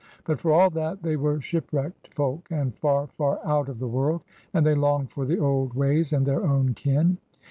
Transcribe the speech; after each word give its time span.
But 0.25 0.39
for 0.39 0.51
all 0.51 0.71
that, 0.71 1.03
they 1.03 1.15
were 1.15 1.39
shipwrecked 1.41 2.07
folk, 2.15 2.47
and 2.49 2.73
far, 2.75 3.05
far 3.05 3.39
out 3.45 3.69
of 3.69 3.77
the 3.77 3.87
world, 3.87 4.23
and 4.51 4.65
they 4.65 4.73
longed 4.73 5.11
for 5.11 5.25
the 5.25 5.37
old 5.37 5.75
ways 5.75 6.11
and 6.11 6.25
their 6.25 6.43
own 6.43 6.73
kin. 6.73 7.19